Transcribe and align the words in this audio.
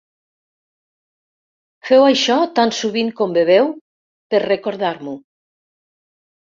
Feu 1.91 2.07
això 2.07 2.39
tan 2.61 2.75
sovint 2.79 3.13
com 3.23 3.39
beveu, 3.39 3.73
per 4.35 4.45
recordar-m'ho. 4.51 5.19